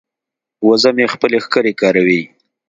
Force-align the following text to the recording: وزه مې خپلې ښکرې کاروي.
وزه 0.67 0.89
مې 0.97 1.05
خپلې 1.13 1.37
ښکرې 1.45 1.73
کاروي. 1.81 2.21